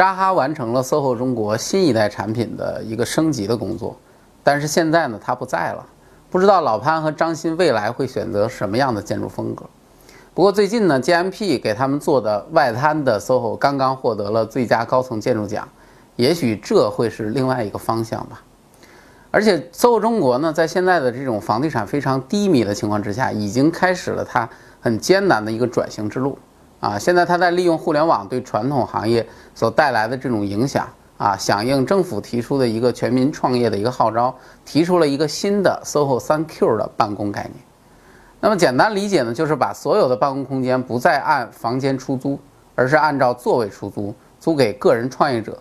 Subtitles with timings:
[0.00, 3.94] 扎哈完成了 SOHO 中国新一代产品的一个升级的工作，
[4.42, 5.84] 但是现在呢，他不在了，
[6.30, 9.66] 不知道老潘和张鑫未来会选择什么样的建筑风格。
[10.32, 15.68] 不过最近呢，GMP 给他们做的外滩的 SOHO 刚刚获得了最佳高层建筑奖，
[16.16, 18.40] 也许这会是另外一个方向吧。
[19.30, 24.48] 而且 SOHO 中国呢，在现在的这种房地产非常低迷的情况之下，已经开始了它
[24.80, 26.38] 很艰难的一个转型之路。
[26.80, 34.34] 啊，现在他在利用互联网对传统行业所带来的这种影响啊，响应政府提出的一个全民创业的一个号召，
[34.64, 37.54] 提出了一个新的 SOHO 三 Q 的办公概念。
[38.40, 42.38] 那么简单理解呢，就是把所有的办公空间不再按房间出租，
[42.74, 45.58] 而是按照座位出租，租给个人创业者。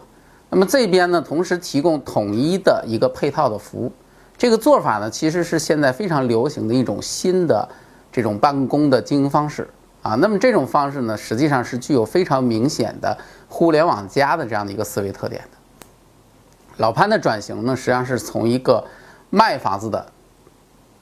[0.49, 3.91] 那么这边呢，同时提供统一的一个配套的服务。
[4.37, 7.67] 这个做法呢，其实是现在非常流行的一种新的
[8.09, 9.69] 这种办公的经营方式。
[10.09, 13.15] 啊，那么这种方式呢，实际上是具有非常明显的
[13.47, 15.57] 互联网加的这样的一个思维特点的。
[16.77, 18.83] 老潘的转型呢，实际上是从一个
[19.29, 20.03] 卖房子的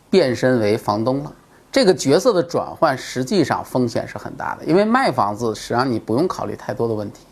[0.09, 1.31] 变身为房东了。
[1.71, 7.25] 这个角色的转换实际上风险是很大的，因为卖房子实际上你不用考虑太多的问题，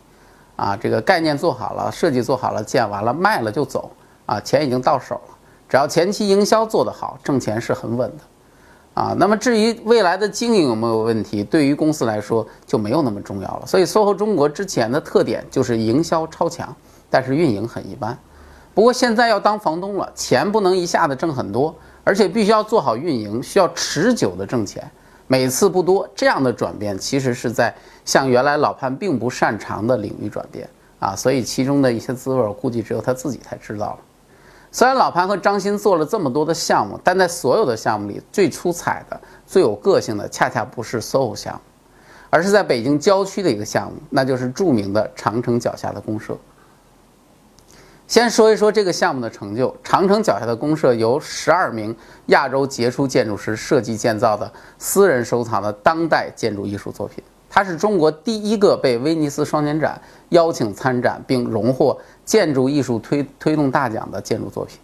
[0.56, 3.90] 啊，这个概念做好了，设计做好了，建完了卖了就走，
[4.24, 5.36] 啊，钱已经到手了，
[5.68, 8.24] 只要前期营销做得好，挣钱是很稳的。
[8.96, 13.66] 啊，那么至于未来的经营有没有问题，对于公司来说就没有那么重要了。
[13.66, 16.74] 所以，SOHO 中国之前的特点就是营销超强，
[17.10, 18.18] 但是运营很一般。
[18.72, 21.74] 不过现在要当房东了，钱不能一下子挣很多，
[22.04, 24.90] 而且必须要做好运营，需要持久的挣钱，
[25.26, 26.08] 每次不多。
[26.14, 27.74] 这样的转变其实是在
[28.06, 30.66] 向原来老潘并不擅长的领域转变
[31.00, 33.98] 啊，所以其中的一些滋味，估计只有他自己才知道了。
[34.72, 41.60] 虽然老潘和张欣做了这么多的项目，但在所有的项目里，最出彩的、最有个性的，恰恰不是 SOHO 项目，
[42.28, 46.36] 而是在北京郊区的一个项目，那就是著名的长城脚下的公社。
[48.06, 57.24] 先说一说这个项目的成就：长城脚下的公社由十二名亚洲杰出建筑师设计建造的私人收藏的当代建筑艺术作品。
[57.56, 64.78] 它是中国第一个被威尼斯双年展邀请参展并荣获建筑艺术推推动大奖的建筑作品，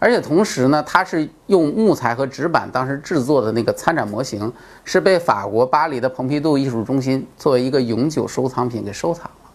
[0.00, 9.50] 而且同时呢，它是用木材和纸板当时制作的那个参展模型，是被法国巴黎的蓬皮杜艺术中心作为一个永久收藏品给收藏了。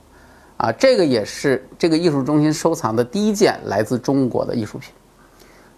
[0.55, 4.93] 啊，这个也是这个艺术中心收藏的第一件来自中国的艺术品。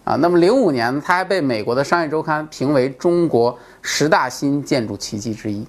[0.04, 5.66] 啊，那么零五年，它还被美国的商业周刊评为中国十大新建筑奇迹之一。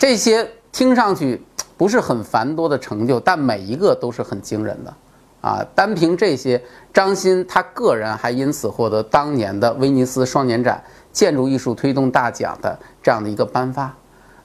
[0.00, 1.38] 这些听上去
[1.76, 4.94] 不是很繁多的成就，但每一个都是很惊人的，
[5.42, 6.58] 啊，单凭这些，
[6.90, 13.94] 张欣他个人还因此获得当年的威尼斯双年展建筑艺术推动大奖的这样的一个颁发，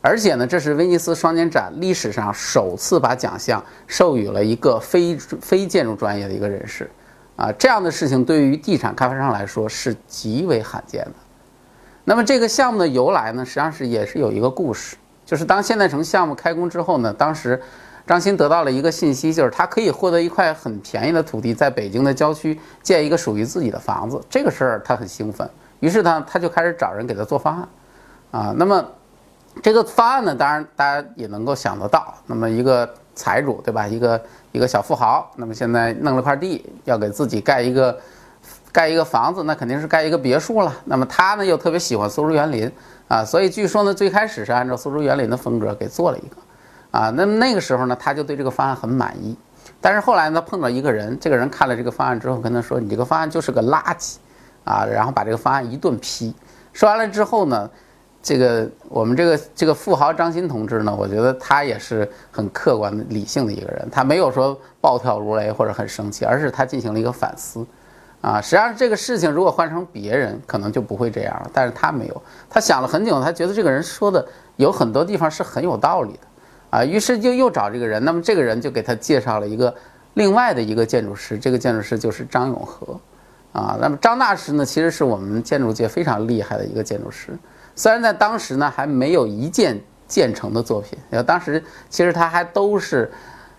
[0.02, 6.92] 而且呢，这是威尼斯双年展历史上首次把奖项授予了一个非非建筑专业的一个人士，
[7.38, 11.14] 啊，这样的事情对于地产开发商来说是极为罕见的。
[12.04, 14.98] 那么这个项目的由来呢，实际上是也是有一个故事。
[15.26, 17.60] 就是当现代城项目开工之后呢，当时
[18.06, 24.22] 张鑫得到了一个信息，就是他可以获得一块很便宜的土地，在北京的郊区建一个属于自己的房子。
[24.30, 25.50] 这个事儿他很兴奋，
[25.80, 27.68] 于是他他就开始找人给他做方案，
[28.42, 28.86] 啊，那么
[29.64, 34.22] 这个方案呢，当然大家也能够想得到，那么一个财主对吧，一个
[34.52, 37.98] 一个小富豪，那么现在弄了块地，要给自己盖一个
[38.76, 40.76] 盖一个房子，那肯定是盖一个别墅了。
[40.84, 42.70] 那么他呢又特别喜欢苏州园林。
[43.08, 46.38] 啊，所以据说呢，最开始是按照苏州园林的风格给做了一个，
[46.90, 49.38] 啊，那么那个时候呢，他就对这个方案很满意。
[49.80, 54.16] 但是后来呢，碰到一个人，这个人看了这个方案之后，跟他说：“你这个方案就是个垃圾，
[54.64, 56.34] 啊，然后把这个方案一顿批。”
[56.74, 57.70] 说完了之后呢，
[58.24, 67.64] 这个我们这个这个富豪张鑫同志呢，我觉得他也是很客观、理性的一个人，他没有说暴跳如雷或者很生气，而是他进行了一个反思。
[68.26, 71.52] 啊，实际上这个事情如果换成别人，可能就不会这样了。
[71.54, 76.20] 但是他没有，他想了很久，他觉得这个人说的有很多地方是很有道理的，
[76.72, 78.04] 啊，于是就又找这个人。
[78.04, 79.72] 那么这个人就给他介绍了一个
[80.16, 83.00] 另外的一个建筑师，这个建筑师就是张永和，
[83.54, 87.38] 啊，那么张大师呢，其实是我们建筑界非常厉害的一个建筑师，
[87.76, 93.12] 虽然在当时呢还没有一件建成的作品，因为当时其实他还都是。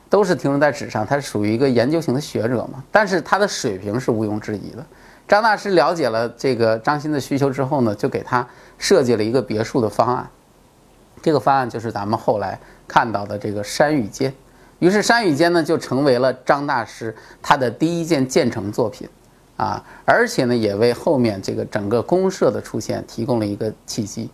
[0.09, 4.85] 都是停留在纸上，他是属于一个研究型的学者嘛，但是他的水平是毋庸置疑的。
[5.27, 8.47] 张大师了解了这个张欣的需求之后呢，就给他
[8.79, 10.29] 设计了一个别墅的方案。
[11.21, 14.33] 这个方案就是咱们后来看到的这个山雨间。
[14.79, 17.13] 于是山雨间呢就成为了张大师
[17.43, 19.09] 他的第一件建成作品
[19.57, 24.31] 啊，而且呢也为后面这个整个公社的出现提供了一个契机。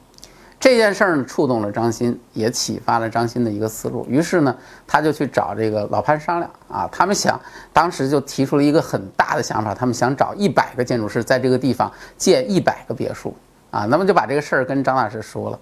[0.62, 4.06] 这件事儿呢，触动了张欣，也启发了张欣的一个思路。
[4.08, 4.56] 于是呢，
[4.86, 6.88] 他就去找这个老潘商量啊。
[6.92, 7.38] 他们想，
[7.72, 13.34] 当时就提出了一个很大的想法，他们想找一百个建筑师在这个地方建一百个别墅
[13.72, 13.86] 啊。
[13.86, 15.58] 那么就把这个事儿跟张大师说了。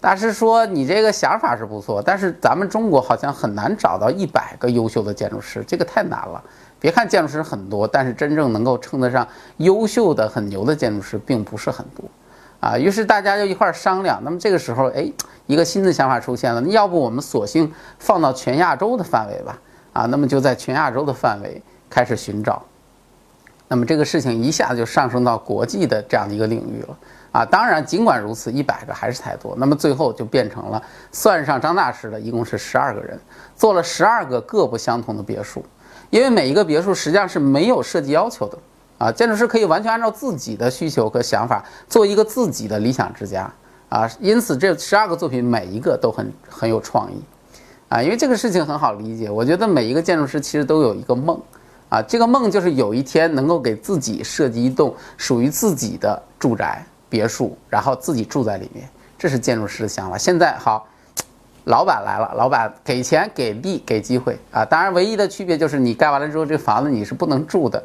[0.00, 6.40] 大师说：“你这个想法是不错，但是咱们中国好像很难找到一百个优秀的建筑师，这个太难了。
[6.78, 12.04] 别看建筑师很多，但是真正能够称得上优秀的、很牛的建筑师并不是很多。”
[12.64, 14.18] 啊，于是大家就一块商量。
[14.24, 15.06] 那么这个时候，哎，
[15.44, 16.62] 一个新的想法出现了。
[16.62, 19.60] 那要不我们索性放到全亚洲的范围吧？
[19.92, 22.64] 啊，那么就在全亚洲的范围开始寻找。
[23.68, 26.96] 那么这个事情一下子就上升到国际的这样的一个领域了。
[27.32, 29.54] 啊，当然，尽管如此，一百个还是太多。
[29.58, 30.82] 那么最后就变成了，
[31.12, 33.20] 算上张大师的，一共是十二个人，
[33.54, 35.62] 做了十二个各不相同的别墅。
[36.08, 38.56] 因为每一个别墅实际上是没有设计要求的。
[38.98, 43.52] 啊，建筑师可以完全按照自己的需求和想法做一个自己的理想之家
[43.88, 47.22] 啊，因此这十二个作品每一个都很很有创意
[47.88, 49.30] 啊，因为这个事情很好理解。
[49.30, 51.40] 我觉得每一个建筑师其实都有一个梦
[51.88, 58.88] 啊，这个梦就是有一天能够给自己设计一栋属于自己的住宅别墅，然后自己住在里面，
[59.18, 60.16] 这是建筑师的想法。
[60.16, 60.86] 现在好，
[61.64, 67.82] 老板来了，老板给钱给地给机会啊，当然唯一的区别就是你盖完了之后，这房子你是不能住的。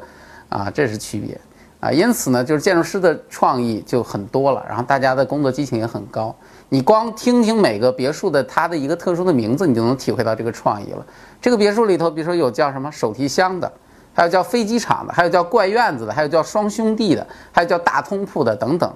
[0.50, 1.40] 啊，这是区别
[1.80, 6.36] 啊，因此呢，就是建筑师的创意就很多了，然后大家的工作激情也很高。
[6.68, 11.06] 你光听听每个别墅的它的一个特殊的名字，你就能体会到这个创意了。
[11.40, 13.72] 这个别墅里头，比如说有叫什么手提箱的，
[14.12, 18.92] 还有叫飞机场的，还有叫怪院子的，还有叫双兄弟的，还有叫大通铺的等等。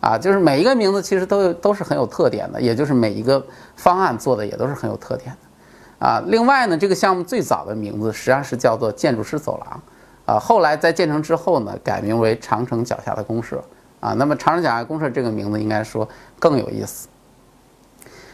[0.00, 3.44] 啊，就是每一个名字其实都有都是很有特点的，也就是每一个
[3.74, 6.06] 方案做的也都是很有特点的。
[6.06, 9.82] 啊，另外呢，这个项目最早的名字实际上是叫做建筑师走廊。
[10.26, 13.62] 啊，后来在建成之后呢，改名为长城脚下的公社
[14.00, 14.14] 啊。
[14.14, 17.08] 那么长城脚下公社这个名字应该说更有意思。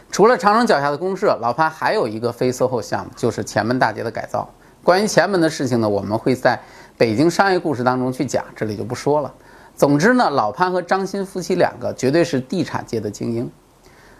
[0.09, 4.49] 除了长城脚下的公社，老潘还有一个非 SOHO 项目，就是前门大街的改造。
[4.83, 6.59] 关于前门的事情呢，我们会在
[6.97, 9.33] 北京商业故事当中去讲，这里就不说了。
[9.75, 13.49] 总之呢，老潘和张欣夫妻两个绝对是地产界的精英。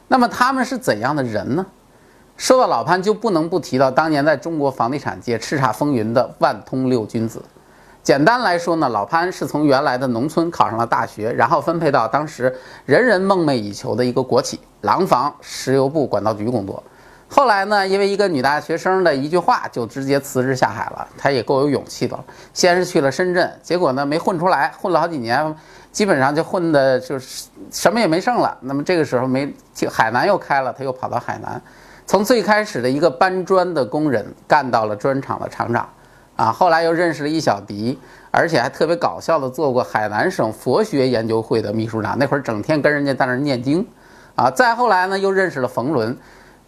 [0.07, 1.65] 那么他们是怎样的人呢？
[2.37, 7.41] 说到老潘，就不能不提到当年在中国房地产界叱咤风云的万通六君子。
[8.03, 12.53] 简单来说呢，老潘是从原来的农村考上了大学，然后分配到当时
[12.85, 16.83] 人人梦寐以求的一个国企廊坊石油部管道局工作。
[17.27, 21.07] 后来呢，因为一个女大学生的一句话，就直接辞职下海了。
[21.17, 22.19] 他也够有勇气的。
[22.53, 25.55] 先是去了深圳，结果呢没混出来，混了好几年，
[25.91, 28.57] 基本上就混的就是什么也没剩了。
[28.61, 29.53] 那么这个时候没
[29.89, 31.61] 海南又开了，他又跑到海南，
[32.05, 35.87] 从最开始的一个搬砖的工人，干到了砖厂的厂长。
[36.35, 37.99] 啊，后来又认识了易小迪，
[38.31, 43.85] 而且还特别搞笑的做过海南省佛学研究会的秘书长，那会儿整天跟人家在那儿念经。
[44.35, 46.17] 啊，再后来呢，又认识了冯仑，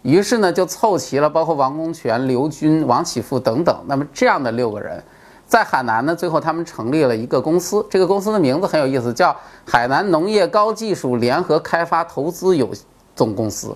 [0.02, 3.76] 于是呢就凑齐了，包括王功权、刘军、王启富等等。
[3.86, 5.02] 那么这样的六个人，
[5.46, 9.34] 在海南呢，最后他们成立了一个公司，这个公司的名字很有意思，叫
[9.66, 12.70] 海南农业高技术联合开发投资有
[13.16, 13.74] 总公司。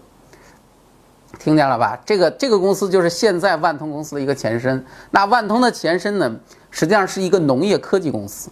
[1.39, 1.99] 听见了吧？
[2.07, 4.83] 这个这个公司就是现在万通公司的一个前身。
[5.11, 6.35] 那万通的前身呢，
[6.71, 8.49] 实际上是一个农业科技公司。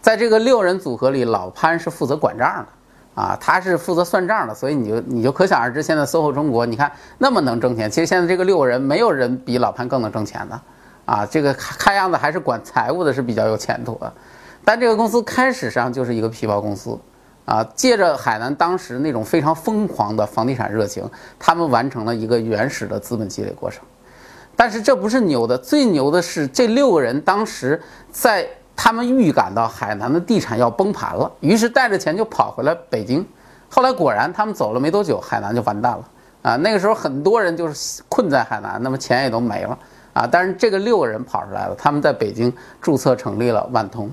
[0.00, 4.54] 在这个六人组合里，老潘是负责管账的，啊，他是负责算账的。
[4.54, 7.88] 所以你就你就可想而知，现在 SOHO 中国，你看那么能挣钱。
[7.90, 10.60] 其实现在这个六人，没有人比老潘更能挣钱的，
[11.04, 14.12] 啊，这个看样子还是管财务的是比较有前途的。
[14.64, 16.98] 但这个公司开始上就是一个皮包公司。
[17.46, 23.82] 啊，借着海南当时那种非常疯狂的房地产热情，他们完成了一个原始的资本积累过程。
[24.54, 33.26] 但是这不是牛的，最牛的是这六个人当时在他们预感到海南的地产要崩盘了，于是带着钱就跑回了北京。
[33.68, 36.08] 后来果然他们走了没多久，海南就完蛋了。
[36.42, 39.78] 啊，那个时候很多人就是困在海南，那么钱也都没了。
[40.12, 44.10] 啊，但是这个六个人跑出来了，他们在北京注册成立了万通。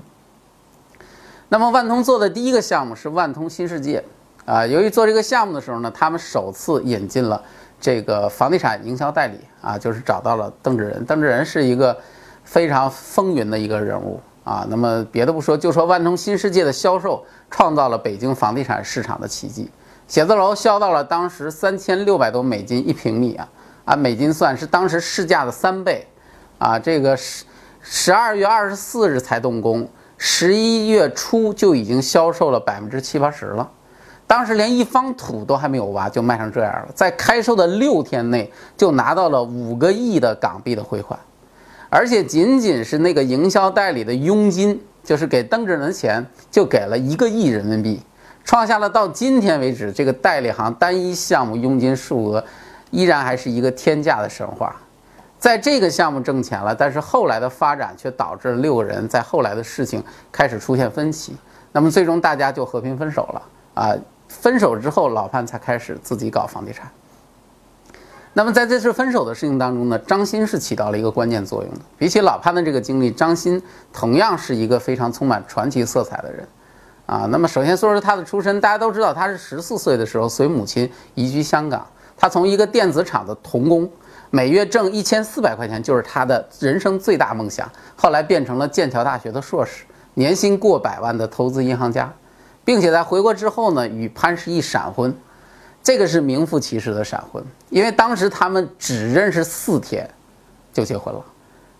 [1.48, 4.02] 那么万通做的第一个项目是万通新世界，
[4.44, 7.40] 啊，由于做这个项目的时候呢，他们首次引进了
[7.78, 11.04] 这个房地产营销代理，啊，就是找到了邓志仁。
[11.04, 11.96] 邓志仁是一个
[12.42, 19.70] 非常风云的一个人物，啊，那么别的不说，就说万通新世界的销售创造了北京房地产市场的奇迹，
[20.08, 23.46] 写字楼销到了当时三千六百多美金一平米啊，
[23.84, 26.06] 按美金算是当时市价的三倍，
[26.58, 27.44] 啊，这个十
[27.82, 29.86] 十二月二十四日才动工。
[30.16, 33.70] 十一月初就已经销售了百分之七八十了，
[34.26, 41.18] 当时连一方土都还没有挖就卖成这样了，在开售的六天内就拿到了五个亿的港币的汇款，
[41.90, 48.00] 而且仅仅是那个营销代理的佣金，就是给邓志仁的钱，就给了一个亿人民币，
[48.44, 52.44] 创下了到今天为止这个代理行单一项目佣金数额
[52.90, 54.74] 依然还是一个天价的神话。
[55.44, 61.36] 在这个项目挣钱了，但是后来的发展却导致六个人在后来的事情开始出现分歧，
[61.70, 63.42] 那么最终大家就和平分手了
[63.74, 63.94] 啊。
[64.26, 66.90] 分手之后，老潘才开始自己搞房地产。
[68.32, 71.80] 那么在这次分手的事情当中呢，张欣是起到了一个关键作用的。
[71.98, 76.48] 比起老潘的这个经历，张欣同样是一个非常充满传奇色彩的人
[77.04, 77.26] 啊。
[77.30, 81.86] 那么首先说说他的出身，大家都知道他是十四岁的时候随母亲移居香港，
[82.16, 83.86] 他从一个电子厂的童工。
[84.34, 87.70] 每月挣一千四百块钱就是他的人生最大梦想。
[87.94, 92.12] 后来变成了剑桥大学的硕士，年薪过百万的投资银行家，
[92.64, 95.16] 并且在回国之后呢，与潘石屹闪婚。
[95.84, 100.10] 这个是名副其实的闪婚，因为当时他们只认识四天，
[100.72, 101.24] 就结婚了。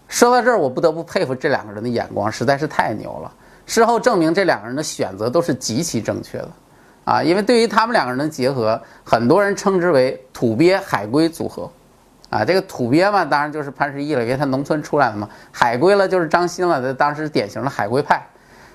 [0.06, 3.32] 说到这儿，我不得不佩服这两个人的眼光，实在是太牛了。
[3.66, 6.50] 事后证明，这两个人的选择都是极其正确的，
[7.04, 11.68] 啊，因为对于他们两个人的结合，很多人称之为土鳖海归组合。
[12.34, 15.28] 啊，这个土鳖嘛，当然就是潘石屹了，因为他农村出来的嘛。
[15.52, 18.20] 海归了就是张欣了，这当时典型的海归派。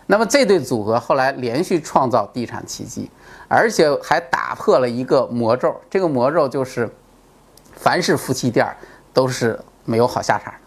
[0.06, 3.12] 那么这对组合后来连续创造地产奇迹，
[3.50, 5.76] 而且还打破了一个魔咒。
[5.90, 6.90] 这个魔咒就是，
[7.74, 8.66] 凡是夫妻店
[9.12, 10.60] 都是没有好下场的。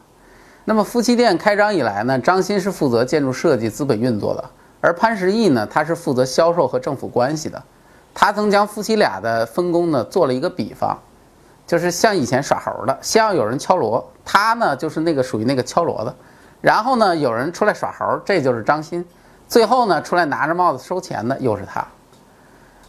[0.66, 4.50] 那么夫妻店开张以来呢，张欣是负责建筑设计、资本运作的，
[4.82, 7.62] 而潘石屹呢，他是负责销售和政府关系的。
[8.12, 10.99] 他曾将夫妻俩的分工呢做了一个比方。
[11.66, 16.14] 就是像以前耍猴的，先要有人敲锣，他呢就是那个属于那个敲锣的，
[16.61, 19.04] 然后呢有人出来耍猴，这就是张鑫，
[19.49, 21.87] 最后呢出来拿着帽子收钱的又是他。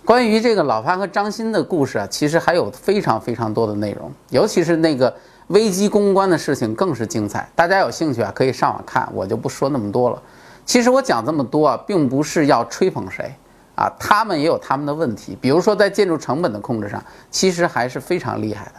[0.05, 5.15] 关于这个老潘和张鑫的故事啊，其实还有非常非常多的内容，尤其是那个
[5.47, 7.47] 危机公关的事情更是精彩。
[7.55, 10.21] 大家有兴趣啊，可以上网看，我就不说那么多了。
[10.65, 13.33] 其实我讲这么多啊，并不是要吹捧谁。
[13.75, 18.73] 啊，他们也有他们的问题，比如说在建筑成本的控制上，其实还是非常厉害的。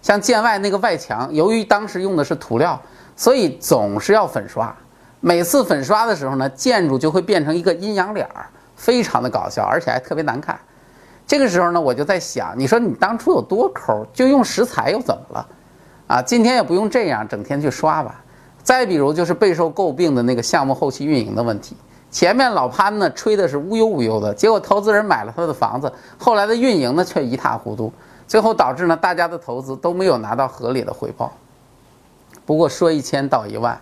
[0.00, 2.80] 像建外那个外墙，由于当时用的是涂料，
[3.16, 4.74] 所以总是要粉刷。
[5.20, 10.56] 每次粉刷的时候呢，建筑就会变成一个阴阳脸儿，非常的搞笑，而且还特别难看。
[11.26, 15.48] 这个时候呢，我就在想，你说你当初有多抠，就用石材又怎么了？
[16.06, 18.22] 啊，今天也不用这样，整天去刷吧。
[18.62, 21.76] 再比如就是备受诟病的那个项目后期运营的问题。
[22.16, 27.92] 前面老潘呢吹的是无忧无忧的，结果投资人买了他的房子，后来的运营呢却一塌糊涂，
[28.26, 31.30] 最后导致呢大家的投资都没有拿到合理的回报。
[32.46, 33.78] 不过说一千道一万，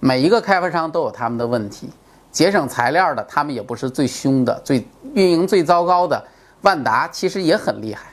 [0.00, 1.90] 每一个开发商都有他们的问题，
[2.32, 6.24] 节省材料的他们也不是最凶的，最运营最糟糕的
[6.62, 8.06] 万达其实也很厉害，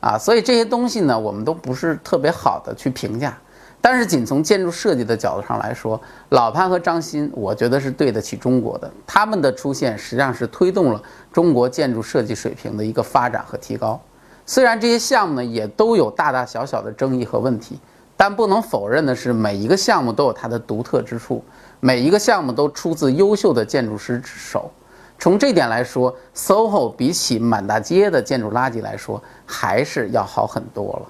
[0.00, 3.38] 啊，所以这些东西呢我们都不是特别好的去评价。
[3.84, 8.88] 但是，仅从建筑设计的角度上来说，老潘和张欣，我觉得是对得起中国的。
[9.04, 14.00] 他们的出现实际上是推动了中国建筑设计水平的一个发展和提高。
[14.46, 17.76] 虽然这些项目呢也都有大大小小的争议和问题，
[18.16, 21.44] 但不能否认的是，每一个项目都有它的独特之处，
[21.80, 24.70] 每一个项目都出自优秀的建筑师之手。
[25.18, 31.06] 从这点来说，SOHO 比起满大街的建筑垃圾来说，还是要好很多了。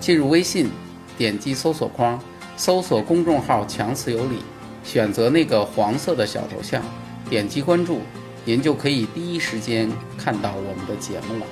[0.00, 0.70] 进入微信，
[1.16, 2.20] 点击搜索框，
[2.56, 4.38] 搜索公众号“强词有理”，
[4.84, 6.82] 选择那个黄色的小头像，
[7.28, 8.00] 点击关注，
[8.44, 11.46] 您就可以第一时间看到我们的节目了。